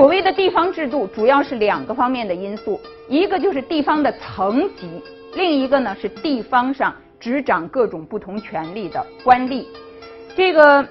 [0.00, 4.88] 所谓的地方制度，主要是两个方面的因素，一个就是地方的层级，
[5.34, 9.66] 另一个呢是地方上执掌各种不同权力的官吏。
[10.34, 10.82] 这个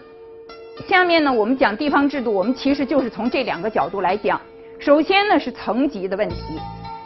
[0.87, 4.39] 下面呢，我们讲地方制度，我们其实就是从这两个角度来讲。
[4.77, 6.37] 首先呢是层级的问题，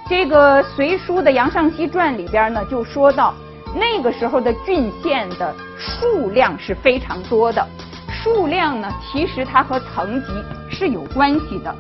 [0.10, 3.34] 这个《隋书》的《杨尚西传》里边呢就说到，
[3.74, 7.66] 那个时候的郡县的数量是非常多的。
[8.24, 10.28] 数量呢，其实它和层级
[10.70, 11.76] 是有关系的，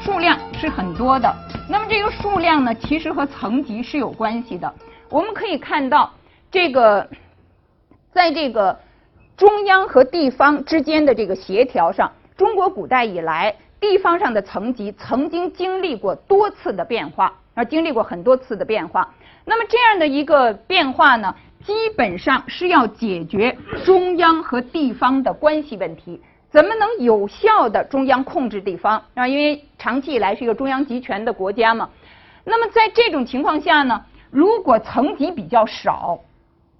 [0.00, 1.34] 数量是很多的。
[1.68, 4.72] 那么这个数量呢，其实和层级是有关系的。
[5.10, 6.12] 我们可以看到，
[6.48, 7.08] 这个
[8.12, 8.78] 在这个
[9.36, 19.12] 中央和地方之间的这个协调上，中国古代以来，地方上的层级曾经经历过多次的变化，而，经历过很多次的变化。
[19.44, 21.34] 那么这样的一个变化呢？
[21.64, 29.28] 基本上是要解决中央和地方的关系问题，怎么能有效的中央控制地方啊？
[29.28, 31.90] 因为长期以来是一个中央集权的国家嘛。
[32.44, 36.20] 那么在这种情况下呢，如果层级比较少，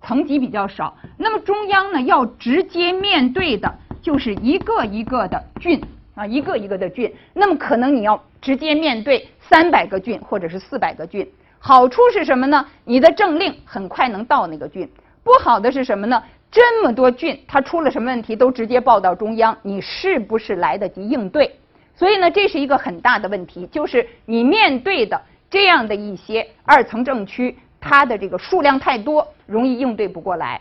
[0.00, 5.82] 层级比较少，那么中央呢要直接面对的就是一个一个的郡
[6.14, 7.12] 啊，一个一个的郡。
[7.34, 11.28] 那么可能你要直接面对三百个郡或者是四百个郡。
[11.58, 12.64] 好处是什么呢？
[12.84, 14.88] 你的政令很快能到那个郡。
[15.22, 16.22] 不好的是什么呢？
[16.50, 21.54] 这么多郡，它出了什么问题都直接报到中央，你是不是来得及应对？
[21.94, 25.20] 所以呢，这是一个很大的问题，就是你面对的
[25.50, 30.60] 这样的一些二层政区，它的这个数量太多，容易应对不过来。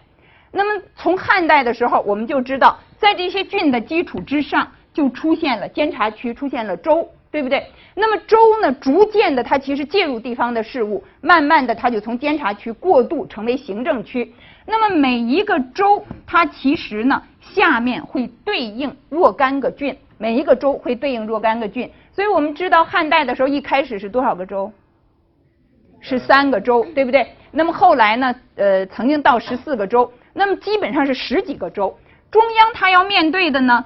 [0.52, 7.08] 那么从汉代的时候，我们就知道，在这些郡的基础之上，就出现了监察区，出现了州。
[7.38, 7.68] 对不对？
[7.94, 14.34] 那么州呢，逐渐的它其实介入地方的事务，慢慢的它就从监察区过渡成为行政区。
[14.66, 21.92] 那么每一个州，它其实呢下面会对应若干个郡，每一个州会对应若干个郡。
[22.12, 24.74] 所以我们知道汉代的时候一开始是多少个州？
[26.00, 27.28] 是三个州，对不对？
[27.52, 31.96] 那么后来呢，呃，曾经到十四个州，那么基本上是十几个州。
[32.31, 33.86] 中央它要面对的呢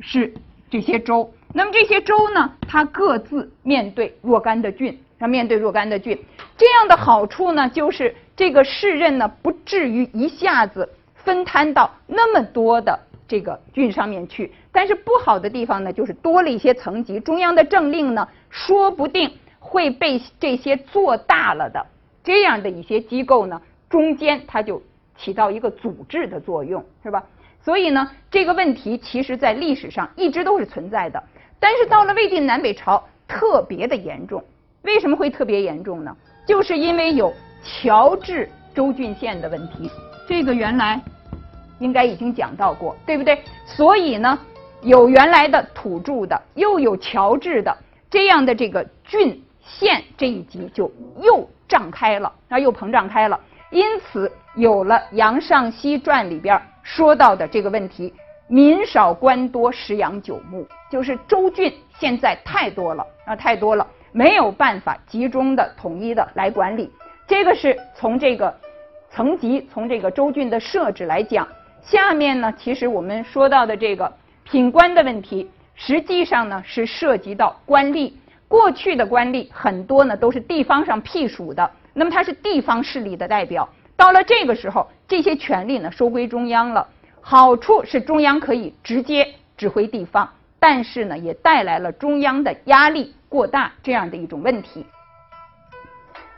[0.00, 0.34] 是
[0.68, 1.32] 这些州。
[1.56, 6.18] 那么这些州呢，它各自面对若干的郡，它面对若干的郡，
[6.58, 12.98] 这样的好处呢，就是这个市任呢不至于一下子分摊到那么多的
[13.28, 14.52] 这个郡上面去。
[14.72, 21.86] 但是不好的地方呢，就是多了一些层级，中央的政令呢，说不定会被这些做大了的
[22.24, 24.82] 这样的一些机构呢，中间它就
[25.16, 27.22] 起到一个阻滞的作用，是吧？
[27.62, 31.22] 所以呢，这个问题其实在历史上一直都是存在的。
[31.58, 34.42] 但是到了魏晋南北朝，特别的严重。
[34.82, 36.14] 为什么会特别严重呢？
[36.46, 37.32] 就是因为有
[37.62, 39.90] 乔治州郡县的问题。
[40.28, 41.00] 这个原来
[41.78, 43.42] 应该已经讲到过，对不对？
[43.64, 44.38] 所以呢，
[44.82, 47.74] 有原来的土著的，又有乔治的，
[48.10, 50.92] 这样的这个郡县这一级就
[51.22, 53.40] 又胀开了，啊，又膨胀开了。
[53.70, 58.12] 因此有了《杨尚西传》里边说到的这个问题。
[58.46, 66.92] 民少官多，食养九牧，就是州郡现在太多了啊，太多了，没有办法集中的、统一的来管理。
[67.26, 68.54] 这个是从这个
[69.10, 71.48] 层级、从这个州郡的设置来讲。
[71.82, 74.12] 下面呢，其实我们说到的这个
[74.44, 78.12] 品官的问题，实际上呢是涉及到官吏。
[78.46, 83.66] 过去的官吏很多呢都是地方上辟属的，那么他是地方势力的代表。
[83.96, 86.86] 到了这个时候，这些权力呢收归中央了。
[87.26, 89.26] 好处是中央可以直接
[89.56, 90.28] 指挥地方，
[90.60, 94.84] 但是呢，也带来了中央的压力过大这样的一种问题。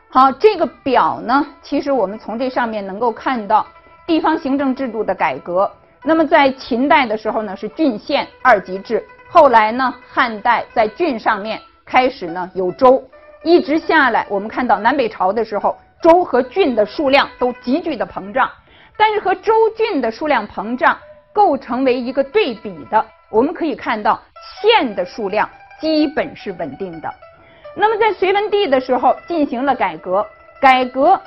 [0.09, 3.67] 好，这个表呢，其实我们从这上面能够看到
[4.07, 5.69] 地方行政制度的改革。
[6.05, 13.03] 那么在秦代的时候呢，是郡县二级制；后来呢，汉代在郡上面开始呢有州，
[13.43, 18.49] 一直下来，我们看到南北朝的时候，州和郡的数量都急剧的膨胀。
[18.99, 20.99] 但是和州郡的数量膨胀
[21.33, 24.21] 构成为一个对比的，我们可以看到
[24.61, 25.49] 县的数量
[25.81, 27.13] 基本是稳定的。
[27.75, 30.27] 那么在隋文帝的时候进行了改革，
[30.61, 31.21] 改革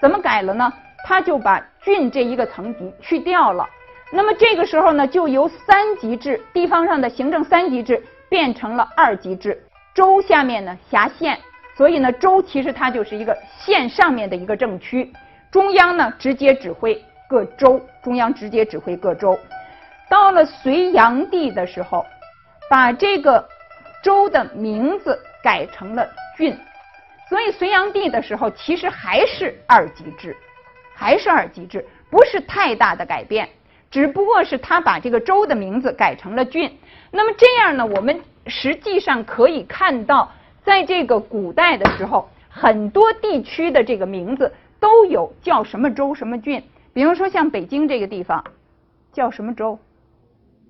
[0.00, 0.72] 怎么改了呢？
[1.04, 3.68] 他就把郡这一个层级去掉了。
[4.12, 9.60] 那么这个时候呢，就由三级制地方上的行政三级制变成了二级制，
[9.94, 11.38] 州下面呢辖县，
[11.76, 15.12] 所以呢州其实它就是一个县上面的一个政区，
[15.50, 17.00] 中央呢直接指挥。
[17.28, 19.38] 各州中央直接指挥各州，
[20.08, 22.04] 到了隋炀帝的时候，
[22.70, 23.48] 把这个
[24.02, 26.56] 州的名字改成了郡，
[27.28, 30.36] 所以隋炀帝的时候其实还是二级制，
[30.94, 33.48] 还是二级制，不是太大的改变，
[33.90, 36.78] 只不过是他把这个州的名字改成了郡。
[37.10, 40.30] 那么这样呢，我们实际上可以看到，
[40.64, 46.62] 在这个古代的时候，很多地区的这个名字都有叫什么州、什么郡。
[46.96, 48.42] 比如说像北京这个地方，
[49.12, 49.78] 叫什么州？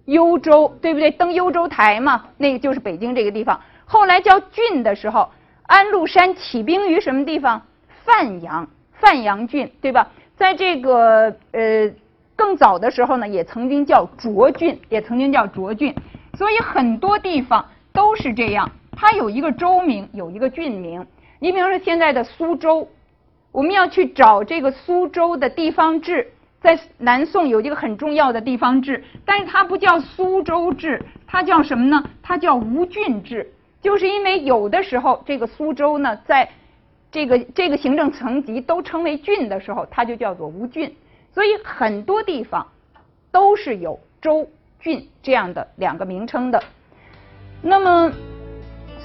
[0.07, 1.09] 幽州，对不对？
[1.13, 3.61] 登幽州台嘛，那个就是北京这个地方。
[3.85, 5.31] 后来叫郡的时候，
[5.69, 7.63] 安禄山起兵于什么地方？
[8.05, 10.11] 范阳，范阳郡，对吧？
[10.37, 11.89] 在这个呃
[12.35, 15.95] 更早的时候呢，也曾经叫涿郡，也曾经叫涿郡。
[16.37, 21.07] 所以很多地方都是这样，它有一个州名，有一个郡名。
[21.39, 22.89] 你比如说现在的苏州，
[23.57, 26.31] 我们要去找这个苏州的地方志。
[26.61, 32.05] 在南宋有一个很重要的地方志，但是它不叫苏州志，它叫什么呢？
[32.23, 33.51] 它叫吴郡志。
[33.81, 36.51] 就是因为有的时候这个苏州呢，在
[37.11, 40.95] 这个这个行政层级都称为郡的时候，它就叫做吴郡。
[41.33, 42.67] 所以很多地方
[43.33, 44.47] 都是有州、
[44.81, 46.63] 郡这样的两个名称的。
[47.63, 48.13] 那么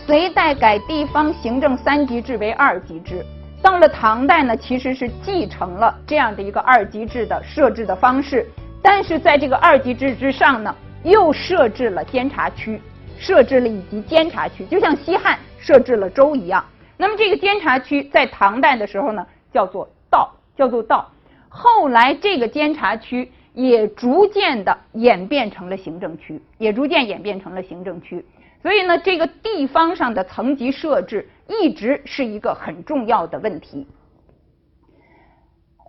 [0.05, 3.25] 隋代改地方行政三级制为二级制。
[3.61, 8.47] 到了唐代呢，其实是继承了这样的一个二级制的设置的方式，
[8.81, 12.81] 但是在这个二级制之上呢，又设置了监察区，
[13.19, 16.65] 设置了以及监察区，就像西汉设置了州一样。
[16.97, 21.09] 那么这个监察区在唐代的时候呢，叫做道，叫做道。
[21.47, 28.25] 后来这个监察区也逐渐的演变成了行政区，也逐渐演变成了行政区。
[28.61, 33.87] 所以呢，这个地方上的层级设置一直是一个很重要的问题。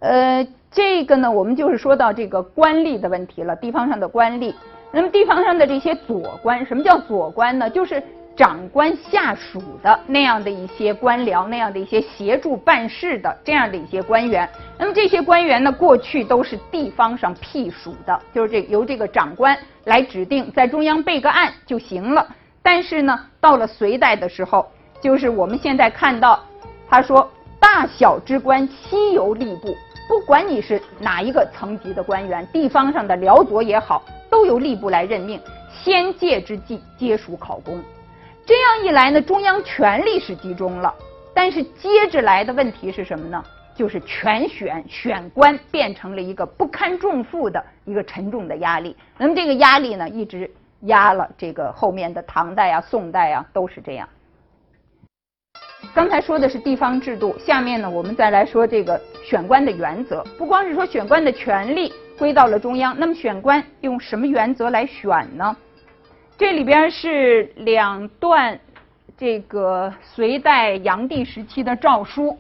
[0.01, 4.55] 呃，这个呢，我们就是说到这个官吏的问题了，地方上的官吏。
[4.91, 7.71] 那么地方上的这些左官，什么叫左官呢？
[7.71, 8.03] 就是
[8.35, 14.49] 长官下属的那样的一些官僚，那样的一些协助办事的这样的一些官员。
[14.79, 22.27] 那么这些官员呢，过去都是地方上辟属的，就是这由这个长官来指定，在中央备个案就行了。
[22.63, 24.71] 但是呢，到了隋代的时候，
[25.01, 26.41] 就是我们现在看到，
[26.89, 27.29] 他说
[27.59, 29.75] 大小之官悉由吏部，
[30.09, 35.41] 不管你是哪一个层级的官员，地方上的辽左也好，都由吏部来任命。
[35.83, 37.83] 先界之际，皆属考功。
[38.47, 40.95] 这样一来呢，中央权力是集中了，
[41.35, 43.43] 但是接着来的问题是什么呢？
[43.75, 48.95] 就是全选选官变成了一个不堪重负的一个沉重的压力。
[49.17, 50.49] 那么这个压力呢，一直。
[50.83, 54.09] 压了这个后面的唐代啊、宋代啊都是这样。
[55.95, 60.23] 刚才说的是地方制度，下面呢我们再来说这个选官的原则。
[60.39, 65.57] 不光是说选官的权力归到了中央，那么选官用什么原则来选呢？
[66.39, 68.59] 这里边是两段
[69.17, 72.39] 这个隋代炀帝时期的诏书。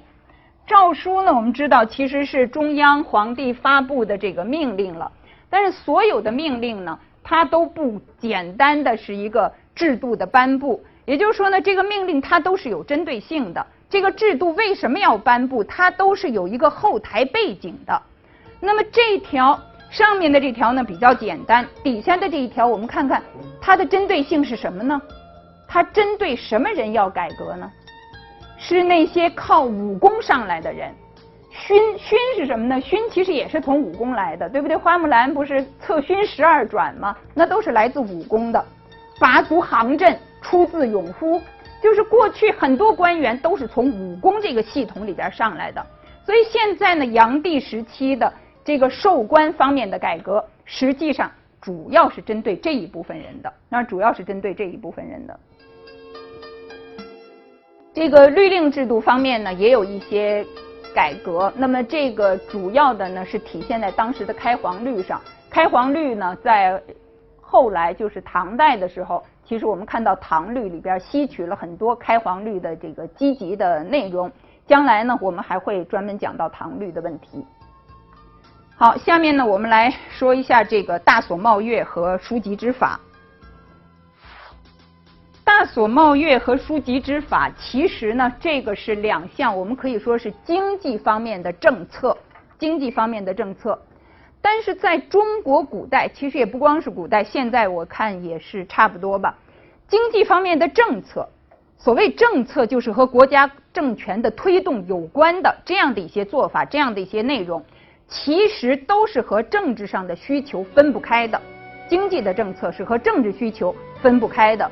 [0.67, 5.11] 诏书呢，我们知道其实是中央皇帝发布的这个命令了，
[5.51, 6.99] 但是所有的命令呢。
[7.25, 13.67] 它都不简单的是一个制度的颁布，也就是说呢，这个命令它都是有针对性的。
[13.89, 15.63] 这个制度为什么要颁布？
[15.65, 18.03] 它都是有一个后台背景的。
[18.61, 19.61] 那么这条
[19.91, 23.23] 上面的这条呢比较简单，底下的这一条我们看看
[23.61, 25.01] 它的针对性是什么呢？
[25.69, 27.71] 它针对什么人要改革呢？
[28.59, 30.95] 是那些靠武功上来的人。
[31.55, 32.81] 勋勋是什么呢？
[32.81, 34.75] 勋其实也是从武功来的，对不对？
[34.75, 37.15] 花木兰不是策勋十二转吗？
[37.35, 38.65] 那都是来自武功的。
[39.21, 41.41] 拔足行阵出自勇夫，
[41.83, 45.87] 就是过去很多官员都是从武功这个系统里边上来的。
[46.25, 48.33] 所以现在呢，炀帝时期的
[48.65, 51.31] 这个授官方面的改革，实际上
[51.61, 53.53] 主要是针对这一部分人的。
[53.69, 55.39] 那主要是针对这一部分人的。
[57.93, 60.45] 这个律令制度方面呢，也有一些。
[60.95, 65.21] 改革，那么这个主要的呢是体现在当时的开皇律上。
[65.51, 66.83] 开皇律呢，在
[67.41, 74.31] 后来就是唐代的时候，其实我们看到唐律里边吸取了很多开皇律的这个积极的内容。
[74.67, 77.45] 将来呢，我们还会专门讲到唐律的问题。
[78.77, 82.99] 好，下面呢，我们来说一下这个大所冒月和书籍之法。
[85.55, 92.17] 大所冒月和书籍之法，其实呢，这个是两项，我们可以说是经济方面的政策，
[92.59, 93.79] 经济方面的政策。
[94.41, 99.37] 但是在中国古代，其实也不光是古代，现在我看也是差不多吧。
[99.89, 101.29] 经济方面的政策，
[101.77, 107.63] 所谓政策，就是和国家政权的推动有关的这样的一些做法，这样的一些内容，
[108.09, 111.39] 其实都是和政治上的需求分不开的。
[111.91, 114.71] 经济的政策是和政治需求分不开的。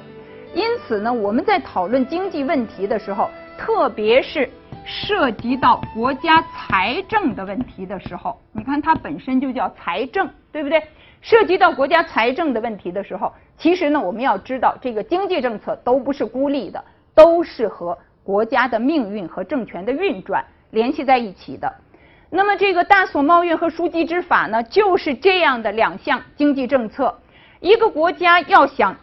[0.55, 4.51] 因此呢，我们在讨论经济问题的时候，特别是
[4.85, 10.83] 涉及到国家财政的问题的时候，你看它本身就叫财政，对不对？
[11.21, 16.83] 涉及到国家财政的问题的时候，其实呢，我们要知道，这个经济政策都不是孤立的，
[17.15, 21.73] 都是和国家的命运和政权的运转联系在一起的。
[22.31, 27.19] 那么，这个大所贸运和枢机之法呢，就是这样的两项经济政策。
[27.61, 28.97] 一个国家要想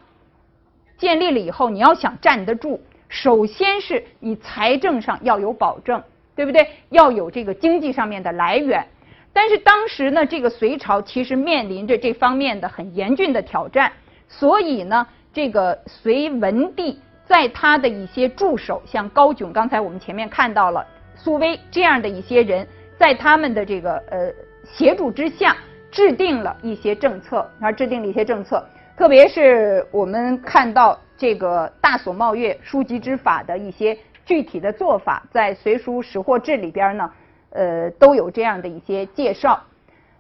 [0.98, 6.02] 建立了以后，你要想站得住，首先是你财政上要有保证，
[6.36, 6.68] 对不对？
[6.90, 8.86] 要有这个经济上面的来源。
[9.32, 13.92] 但是当时呢，这个隋朝其实面临着这方面的很严峻的挑战，
[14.28, 20.86] 所以呢，这个隋文帝在他的一些助手，像高炯，刚才我们前面看到了
[21.16, 24.32] 苏威这样的一些人，在他们的这个呃
[24.64, 25.56] 协助之下。
[25.90, 28.64] 制定了一些政策，啊，制定了一些政策，
[28.98, 37.12] 特别是我们看到这个大所茂月书籍之法的一些具体的做法，在《隋书识货志》里边呢，
[37.52, 39.62] 呃，都有这样的一些介绍。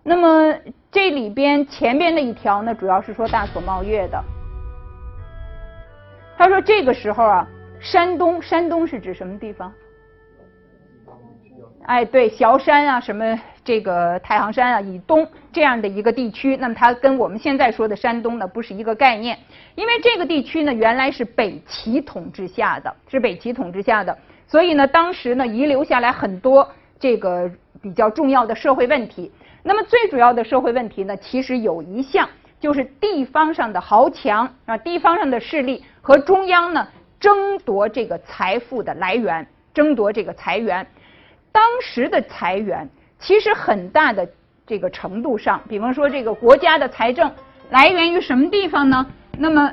[0.03, 0.55] 那么
[0.91, 4.23] 这里边前边的一条呢，主要是说大所茂月的。
[6.37, 7.47] 他说这个时候啊，
[7.79, 9.73] 山东，山东是指什么地方？
[11.87, 19.37] 哎，对，崤山啊，什么这个太行山啊，以东这样的一个地区，那么它跟我们现在说的山东呢，不是一个概念。
[19.75, 26.65] 因为这个地区呢，原来是北齐统治下的，是北齐统治下的，所以呢，当时呢，遗留下来很多
[26.97, 29.29] 这个比较重要的社会问题。
[29.63, 32.29] 那么最主要的社会问题呢，其实有一项，
[32.61, 36.87] 就是地方上的豪强啊，地方上的势力和中央呢，
[37.19, 40.87] 争夺这个财富的来源，争夺这个财源。
[41.51, 42.87] 当时的财源
[43.19, 44.27] 其实很大的
[44.65, 47.31] 这个程度上，比方说这个国家的财政
[47.69, 49.05] 来源于什么地方呢？
[49.37, 49.71] 那么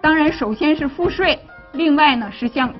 [0.00, 1.38] 当然首先是赋税，
[1.72, 2.72] 另外呢是向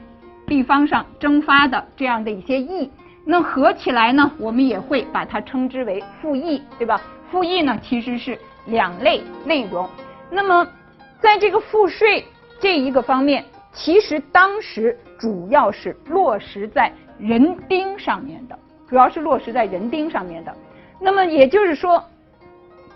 [0.46, 2.90] 地方上征发的这样的一些役。
[3.24, 7.00] 那合起来呢，我们也会把它称之为赋役，对吧？
[7.30, 9.88] 赋役呢其实是两类内容。
[10.30, 10.66] 那么
[11.20, 12.24] 在这个赋税
[12.60, 16.92] 这一个方面，其实当时主要是落实在。
[17.18, 18.58] 人丁上面的，
[18.92, 20.54] 主要是落实在人丁上面的。
[21.00, 22.04] 那么也就是说，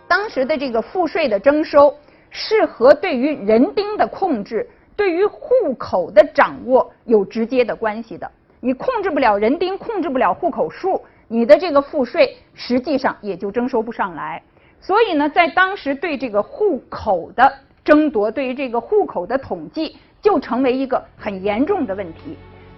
[0.07, 1.97] 当时的这个赋税的征收
[2.29, 8.31] 是和对于人丁的控制、对于户口的掌握有直接的关系的。
[8.61, 14.43] 你控制不了人丁，控制不了户口数，你的这个赋税实际上也就征收不上来。
[14.83, 17.51] 所以呢，在当时对这个户口的
[17.83, 22.37] 争夺，对于这个户口的统计，就成为一个很严重的问题。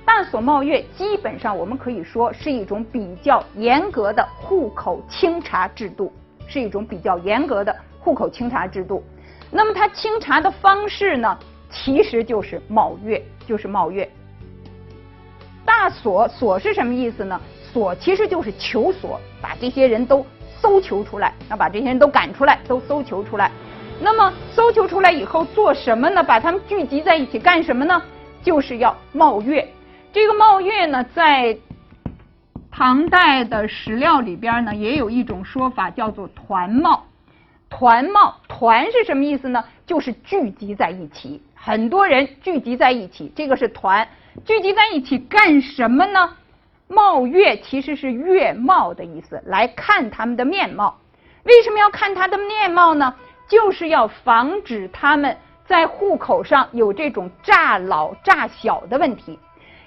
[0.08, 6.10] 大所贸月基本上我们可以说是一种比较严格的户口清查制度，
[6.46, 9.04] 是一种比较严格的户口清查制度。
[9.50, 11.38] 那么它清查的方式呢，
[11.70, 14.10] 其实就是冒月，就是冒月。
[15.66, 17.38] 大锁锁是什么意思呢？
[17.70, 20.24] 锁其实就是求索，把这些人都
[20.58, 23.52] 搜求出来，那把这些人都赶出来，都搜求出来。
[24.00, 26.24] 那么搜求出来以后做什么呢？
[26.24, 28.02] 把他们聚集在一起干什么呢？
[28.42, 29.68] 就是要冒月。
[30.10, 31.58] 这个冒月呢，在
[32.70, 37.04] 唐代的史料里边呢，也有一种说法叫做团冒。
[37.68, 39.62] 团冒，团是什么意思呢？
[39.86, 44.08] 就是聚集在一起，很多人聚集在一起，这个是团。
[44.46, 46.36] 聚集在一起干什么呢？
[46.86, 50.96] 冒月其实是月貌的意思，来看他们的面貌。
[51.44, 53.14] 为什么要看他的面貌呢？
[53.46, 55.36] 就是要防止他们
[55.66, 59.38] 在户口上有这种诈老诈小的问题。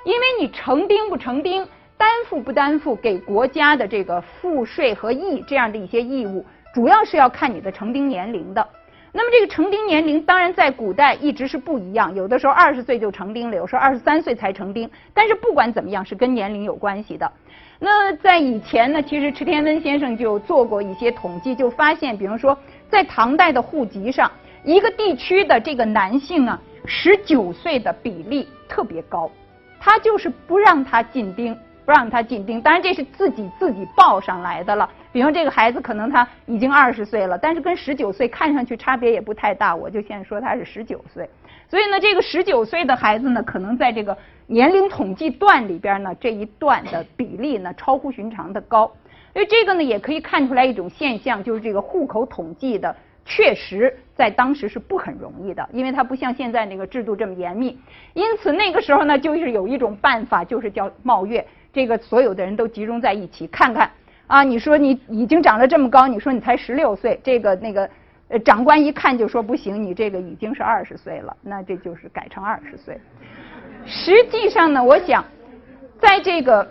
[0.03, 1.67] 因为你成丁不成丁，
[1.97, 8.67] 担负不担负给国家的这个赋税和役这样的一些义务，主要是要看你的成丁年龄的。
[9.13, 14.89] 那么这个成丁年龄，当然在古代一直是不一样，有的时候二十岁就成丁了，有时候二十三岁才成丁。
[15.13, 17.29] 但是不管怎么样，是跟年龄有关系的。
[17.77, 22.57] 那在以前呢，其实池田温先生就做过一些统计，就发现，比如说
[22.89, 24.31] 在唐代的户籍上，
[24.63, 29.29] 一个地区的这个男性啊，十九岁的比例特别高。
[29.83, 32.61] 他就是不让他进丁，不让他进丁。
[32.61, 34.87] 当然这是自己自己报上来的了。
[35.11, 41.27] 比方这个孩子可能他已经二十岁了，但是跟十九岁看上去差别也不太大，我就先说他是十九岁。
[41.67, 48.91] 所以呢，这个十九岁的孩子呢，可能在这个年龄统计段里边呢，这一段的比例呢超乎寻常的高。
[49.33, 52.95] 所以这个呢，也可以看出来一种现象，就是这个户口统计的。
[53.33, 57.79] 确实，在当时是不很容易的，因为它不像现在那个制度这么严密。
[58.13, 61.45] 因此，那个时候呢，就是有一种办法，就是叫冒月。
[61.71, 63.89] 这个所有的人都集中在一起，看看
[64.27, 67.89] 啊，你说你已经长得这么高，你说你才十六岁，这个那个
[68.27, 72.99] 呃长官一看就说不行，你这个已经是二十岁了，那这就是改成二十岁。
[73.85, 75.23] 实际上呢，我想，
[76.01, 76.69] 在这个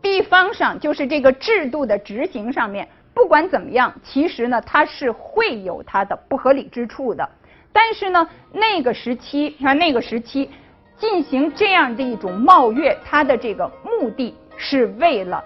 [0.00, 2.88] 地方上，就是这个制度的执行上面。
[3.18, 7.28] 不管怎么样，其实呢，它是会有它的不合理之处的。
[7.72, 10.48] 但是呢，那个时期，你看那个时期
[10.96, 15.42] 进行这样的一种冒月，它的这个目的是为了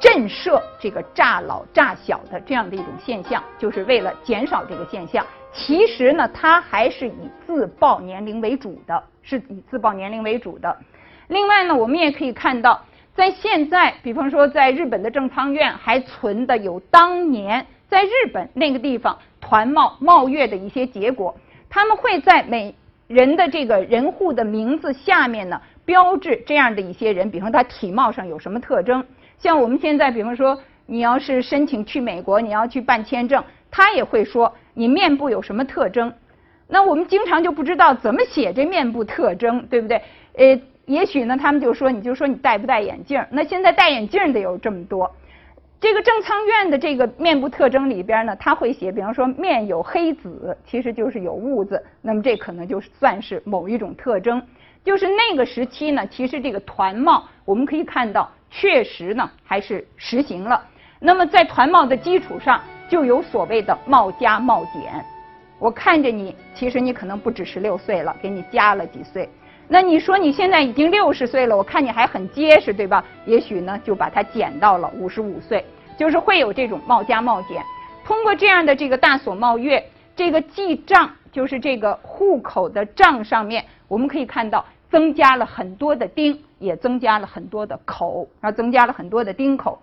[0.00, 5.24] 震慑这个诈老诈小的这样的一种现象，就是为了减少这个现象。
[5.52, 10.74] 其实呢，它还是以自报年龄为主的，是以自报年龄为主的。
[11.28, 12.82] 另外呢，我们也可以看到。
[13.16, 21.34] 在现在，比方说，在日本的正仓院还存的有当年在日本那个地方团贸贸月的一些结果，
[21.70, 22.74] 他们会在每
[23.08, 29.06] 人的这个人户的名字下面呢标志这样的一些人，比方他体貌上有什么特征。
[29.38, 36.12] 像我们现在，比方说你要是申请去美国，你要去办签证，他也会说你面部有什么特征。
[36.68, 40.02] 那我们经常就不知道怎么写这面部特征，对不对？
[40.36, 40.60] 呃。
[40.86, 43.22] 也许呢，他们就说，你就说你戴不戴眼镜？
[43.30, 45.14] 那现在戴眼镜的有这么多。
[45.78, 51.84] 这个正仓院的这个面部特征里边呢，他会写，比方说面有黑紫，其实就是有痦子。
[52.00, 54.42] 那么这可能就算是某一种特征。
[54.84, 60.64] 就是那个时期呢，其实这个团帽我们可以看到，确实呢还是实行了。
[61.00, 65.04] 那么在团帽的基础上，就有所谓的帽加帽减。
[65.58, 69.28] 我看着你，其实你可能不止十六岁了，给你加了几岁。
[69.68, 73.04] 那你说你现在已经六十岁了，我看你还很结实，对吧？
[73.24, 75.64] 也许呢，就把它减到了五十五岁，
[75.98, 77.60] 就是会有这种冒加冒减。
[78.04, 89.82] 通过这样的这个大所冒月，这个记账就是这个户口的账上面，我们可以看到增加了很多的丁，也增加了很多的口，啊，增加了很多的丁口。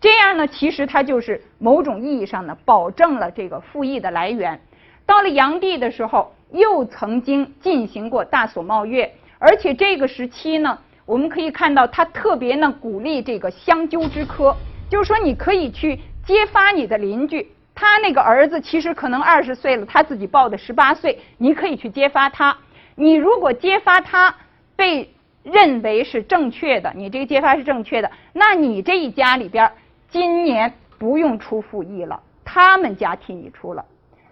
[0.00, 4.58] 这样呢，其实它就是某种意义上呢，保证了这个赋役的来源。
[5.04, 6.32] 到了炀帝的时候。
[6.50, 14.54] 又曾经进行过大所冒月，而且这个时期呢，我们可以看到他特别呢鼓励这个相纠之科，
[14.90, 22.56] 就是说你可以去揭发你的邻居，他那个儿子其实可能二十岁了，他自己报的十八岁，你可以去揭发他。
[22.96, 24.34] 你如果揭发他
[24.74, 29.70] 被认为是正确的，你这个揭发是正确的，那你这一家里边
[30.10, 33.84] 今年不用出赋役了，他们家替你出了。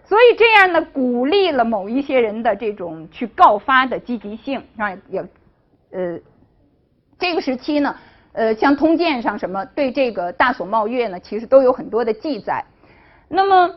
[0.07, 5.19] 所以这样呢，鼓励了某一些人的这种去告发的积极性啊，也
[5.91, 6.17] 呃，
[7.19, 7.93] 这个时期呢，
[8.31, 12.63] 呃，像通鉴上什么对这个大所冒月呢，其实都有很多的记载。
[13.27, 13.67] 那么，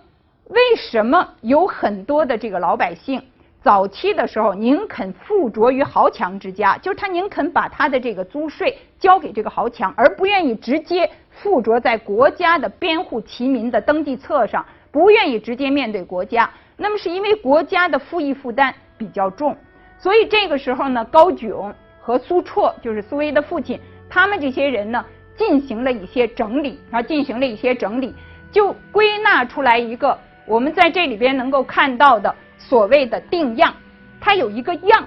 [0.47, 3.21] 为什么有很多的这个老百姓
[3.61, 14.65] 早期的时候宁肯附着于豪强之家，就是他宁肯把他的这个租税交给这个豪强，而不愿意直接附着在国家的编户齐民的登记册上？
[14.93, 19.57] 不愿意直接面对国家，那么是因为国家的赋役负担比较重，
[19.99, 25.05] 所以这个时候呢，高炯和苏绰就是苏威的父亲，他们这些人呢，
[25.37, 28.15] 进行了一些整理，啊，进行了一些整理，
[28.51, 33.73] 就归纳出来一个我们在这里边能够看到的所谓的定样，
[34.21, 35.07] 它有一个样，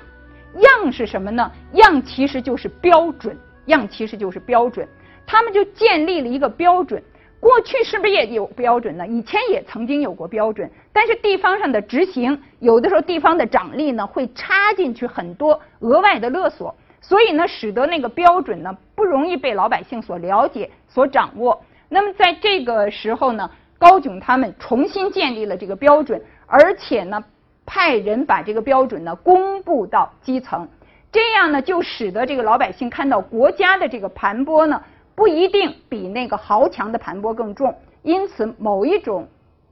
[0.59, 1.51] 样是什么呢？
[1.73, 4.87] 样其实就是标准，样其实就是标准，
[5.25, 7.03] 他们就建立了一个标准。
[7.43, 9.06] 过去是不是也有标准呢？
[9.06, 21.62] 以前也曾经有过标准，但是地方上的执行，有的时候地方的长吏呢会插进去很多额外的勒索，所以呢，使得那个标准呢不容易被老百姓所了解、所掌握。
[21.89, 27.21] 那么在这个时候呢，高炯他们重新建立了这个标准，而且呢，
[27.65, 30.65] 派人把这个标准呢公布到基层，
[31.12, 34.82] 这样呢就使得这个老百姓看到国家的这个盘剥呢。
[35.15, 39.28] 不一定比那个豪强的盘剥更重，因此某一种、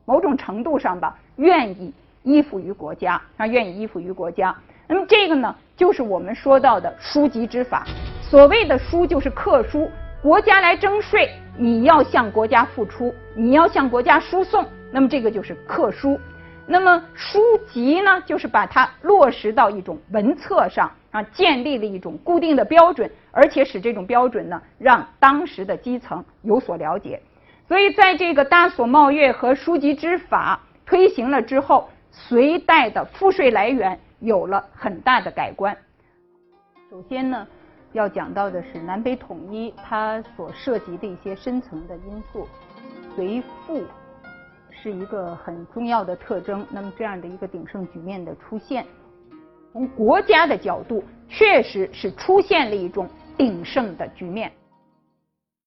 [0.05, 4.55] 某种程度上吧，愿意依附于国家，啊，愿意依附于国家。
[4.87, 7.85] 那么这个呢，就是我们说到的书籍之法。
[8.21, 9.89] 所谓的书，就是课书，
[10.21, 16.19] 国家来征税，你要向国家付出，你要向国家输送，那么这个就是课书。
[16.71, 20.89] 那么书籍呢，就是把它落实到一种文册上。
[21.11, 27.21] 啊，建立了一种固定的标准，而且使这种标准呢，让当时的基层有所了解。
[27.67, 35.75] 所以，在这个大所冒月和书籍之法推行了之后，隋代的赋税来源有了很大的改观。
[36.89, 37.45] 首先呢，
[37.91, 42.47] 要讲到的是南北统一它所涉及的一些深层的因素，
[43.17, 43.83] 隋赋
[44.81, 46.65] 是一个很重要的特征。
[46.71, 48.85] 那么，这样的一个鼎盛局面的出现。
[49.71, 54.51] 从国家的角度，确实是出现了一种鼎盛的局面。